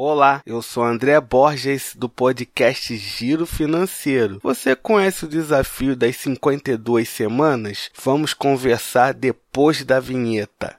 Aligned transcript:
Olá, 0.00 0.42
eu 0.46 0.62
sou 0.62 0.84
André 0.84 1.20
Borges 1.20 1.92
do 1.96 2.08
podcast 2.08 2.96
Giro 2.96 3.44
Financeiro. 3.44 4.38
Você 4.40 4.76
conhece 4.76 5.24
o 5.24 5.28
desafio 5.28 5.96
das 5.96 6.14
52 6.18 7.08
semanas? 7.08 7.90
Vamos 8.00 8.32
conversar 8.32 9.12
depois 9.12 9.82
da 9.82 9.98
vinheta. 9.98 10.77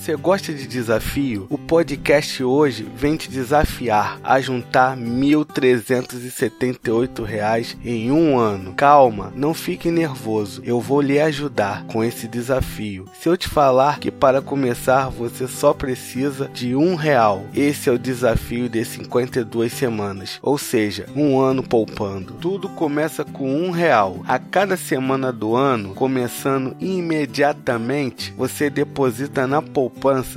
Você 0.00 0.16
gosta 0.16 0.52
de 0.54 0.66
desafio? 0.66 1.46
O 1.50 1.58
podcast 1.58 2.42
hoje 2.42 2.88
vem 2.96 3.14
te 3.16 3.28
desafiar 3.28 4.18
a 4.24 4.40
juntar 4.40 4.96
R$ 4.96 5.02
1.378 5.02 7.76
em 7.84 8.10
um 8.10 8.38
ano. 8.38 8.72
Calma, 8.74 9.30
não 9.36 9.52
fique 9.52 9.90
nervoso. 9.90 10.62
Eu 10.64 10.80
vou 10.80 11.02
lhe 11.02 11.20
ajudar 11.20 11.84
com 11.84 12.02
esse 12.02 12.26
desafio. 12.26 13.04
Se 13.20 13.28
eu 13.28 13.36
te 13.36 13.46
falar 13.48 13.98
que 13.98 14.10
para 14.10 14.40
começar 14.40 15.10
você 15.10 15.46
só 15.46 15.74
precisa 15.74 16.48
de 16.54 16.74
um 16.74 16.94
real, 16.94 17.44
esse 17.54 17.90
é 17.90 17.92
o 17.92 17.98
desafio 17.98 18.66
de 18.68 18.84
52 18.84 19.72
semanas, 19.72 20.38
ou 20.40 20.56
seja, 20.56 21.04
um 21.14 21.38
ano 21.38 21.62
poupando. 21.62 22.32
Tudo 22.34 22.68
começa 22.70 23.26
com 23.26 23.52
um 23.52 23.70
real. 23.70 24.22
A 24.26 24.38
cada 24.38 24.78
semana 24.78 25.30
do 25.30 25.54
ano, 25.54 25.94
começando 25.94 26.74
imediatamente, 26.80 28.32
você 28.38 28.70
deposita 28.70 29.46
na 29.46 29.60
poupança 29.60 29.87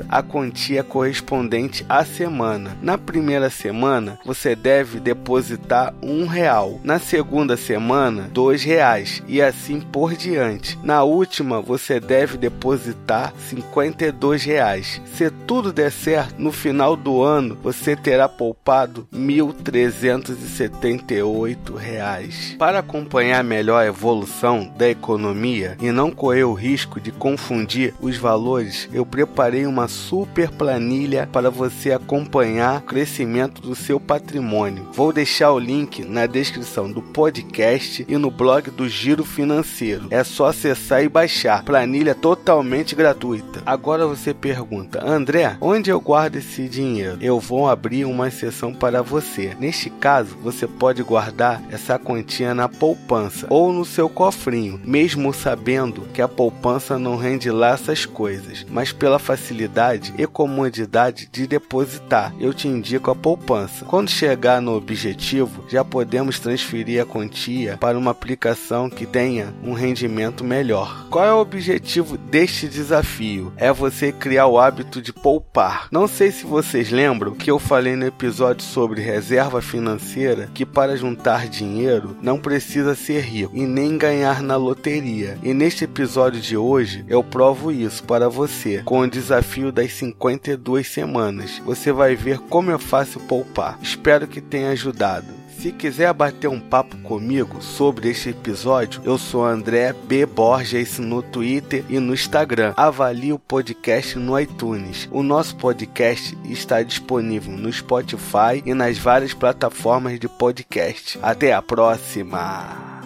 a 0.10 0.24
quantia 0.24 0.84
correspondente 0.84 1.86
à 1.88 2.04
semana. 2.04 2.76
Na 2.82 2.98
primeira 2.98 3.50
semana, 3.50 4.20
você 4.26 4.54
deve 4.56 5.00
depositar 5.00 5.94
um 6.02 6.26
real. 6.26 6.80
Na 6.84 7.00
segunda 7.00 7.56
semana, 7.58 8.30
dois 8.32 8.64
reais 8.64 9.22
e 9.28 9.42
assim 9.42 9.80
por 9.80 10.16
diante. 10.16 10.78
Na 10.84 11.04
última, 11.04 11.62
você 11.62 12.00
deve 12.00 12.38
depositar 12.38 13.34
52 13.50 14.44
reais. 14.44 15.02
Se 15.14 15.30
tudo 15.30 15.74
der 15.74 15.92
certo, 15.92 16.40
no 16.40 16.52
final 16.52 16.96
do 16.96 17.22
ano 17.22 17.58
você 17.62 17.96
terá 17.96 18.28
poupado 18.30 19.08
1.378 19.14 21.76
reais. 21.76 22.56
Para 22.58 22.80
acompanhar 22.80 23.44
melhor 23.44 23.84
a 23.84 23.88
evolução 23.88 24.74
da 24.78 24.90
economia 24.90 25.78
e 25.82 25.92
não 25.92 26.12
correr 26.12 26.44
o 26.44 26.54
risco 26.54 27.00
de 27.00 27.12
confundir 27.12 27.94
os 28.00 28.18
valores, 28.18 28.88
eu 28.94 29.04
preparei 29.06 29.31
uma 29.68 29.88
super 29.88 30.52
planilha 30.52 31.28
para 31.32 31.50
você 31.50 31.92
acompanhar 31.92 32.80
o 32.80 32.84
crescimento 32.84 33.62
do 33.62 33.74
seu 33.74 34.00
patrimônio. 34.00 34.88
Vou 34.94 35.12
deixar 35.12 35.52
o 35.52 35.58
link 35.60 36.04
na 36.04 36.26
descrição 36.26 36.92
do 36.92 37.02
podcast 37.02 38.06
e 38.08 38.18
no 38.18 38.30
blog 38.30 38.70
do 38.70 38.88
Giro 38.88 39.24
Financeiro. 39.24 40.08
É 40.10 40.24
só 40.24 40.48
acessar 40.48 41.04
e 41.04 41.10
baixar. 41.10 41.64
Planilha 41.64 42.14
totalmente 42.14 42.94
gratuita. 42.94 43.64
Agora 43.66 44.06
você 44.06 44.34
pergunta, 44.34 45.04
André, 45.04 45.58
onde 45.60 45.90
eu 45.90 46.00
guardo 46.00 46.36
esse 46.36 46.68
dinheiro? 46.68 47.18
Eu 47.22 47.40
vou 47.40 47.70
abrir 47.70 48.06
uma 48.06 48.28
exceção 48.28 48.74
para 48.74 49.02
você. 49.02 49.56
Neste 49.60 49.90
caso, 49.90 50.38
você 50.44 50.68
pode 50.68 51.02
guardar 51.02 51.62
essa 51.72 51.98
quantia 51.98 52.54
na 52.54 52.70
poupança 52.70 53.48
ou 53.50 53.72
no 53.72 53.86
seu 53.86 54.10
cofrinho, 54.10 54.80
mesmo 54.84 55.34
sabendo 55.34 56.08
que 56.14 56.22
a 56.22 56.28
poupança 56.28 57.00
não 57.00 57.16
rende 57.16 57.50
lá 57.50 57.70
essas 57.70 58.06
coisas, 58.06 58.66
mas 58.70 58.92
pela 58.92 59.21
facilidade 59.22 60.14
e 60.18 60.28
comodidade 60.28 61.30
de 61.32 61.48
depositar, 61.48 62.34
eu 62.40 62.54
te 62.54 62.68
indico 62.68 63.12
a 63.12 63.16
poupança. 63.16 63.86
Quando 63.86 64.10
chegar 64.10 64.62
no 64.62 64.76
objetivo, 64.76 65.66
já 65.70 65.86
podemos 65.86 66.40
transferir 66.40 67.02
a 67.02 67.06
quantia 67.06 67.78
para 67.78 67.98
uma 67.98 68.12
aplicação 68.12 68.90
que 68.90 69.06
tenha 69.06 69.54
um 69.64 69.74
rendimento 69.74 70.44
melhor. 70.44 71.08
Qual 71.10 71.26
é 71.26 71.34
o 71.34 71.40
objetivo 71.40 72.18
deste 72.18 72.68
desafio? 72.68 73.54
É 73.56 73.72
você 73.72 74.12
criar 74.12 74.48
o 74.48 74.60
hábito 74.60 75.02
de 75.02 75.14
poupar. 75.14 75.88
Não 75.92 76.08
sei 76.08 76.32
se 76.32 76.46
vocês 76.46 76.90
lembram 76.90 77.34
que 77.34 77.52
eu 77.52 77.60
falei 77.60 77.96
no 77.96 78.06
episódio 78.06 78.64
sobre 78.64 79.02
reserva 79.02 79.62
financeira 79.62 80.50
que 80.54 80.66
para 80.66 80.98
juntar 80.98 81.48
dinheiro 81.48 82.16
não 82.22 82.40
precisa 82.40 82.96
ser 82.96 83.22
rico 83.22 83.56
e 83.56 83.66
nem 83.66 83.98
ganhar 83.98 84.42
na 84.42 84.56
loteria. 84.56 85.38
E 85.44 85.54
neste 85.54 85.84
episódio 85.84 86.42
de 86.42 86.58
hoje 86.58 87.06
eu 87.08 87.24
provo 87.24 87.72
isso 87.72 88.04
para 88.04 88.28
você 88.30 88.82
com 88.84 89.00
desafio 89.12 89.72
das 89.72 89.94
52 89.94 90.88
semanas. 90.88 91.62
Você 91.66 91.92
vai 91.92 92.16
ver 92.16 92.40
como 92.40 92.72
é 92.72 92.78
fácil 92.80 93.20
poupar. 93.22 93.78
Espero 93.82 94.28
que 94.28 94.42
tenha 94.42 94.70
ajudado. 94.70 95.42
Se 95.60 95.72
quiser 95.72 96.12
bater 96.12 96.48
um 96.48 96.60
papo 96.60 96.98
comigo 97.04 97.62
sobre 97.62 98.10
este 98.10 98.30
episódio, 98.30 99.00
eu 99.06 99.16
sou 99.16 99.46
André 99.46 99.94
B. 99.94 100.26
Borges 100.26 100.98
no 100.98 101.22
Twitter 101.22 101.86
e 101.88 102.00
no 102.00 102.16
Instagram. 102.16 102.74
Avalie 102.76 103.32
o 103.32 103.38
podcast 103.38 104.18
no 104.18 104.40
iTunes. 104.40 105.08
O 105.12 105.22
nosso 105.22 105.56
podcast 105.58 106.36
está 106.46 106.82
disponível 106.82 107.56
no 107.56 107.72
Spotify 107.72 108.64
e 108.66 108.74
nas 108.74 108.98
várias 108.98 109.36
plataformas 109.36 110.20
de 110.20 110.28
podcast. 110.28 111.20
Até 111.22 111.54
a 111.54 111.62
próxima! 111.62 113.01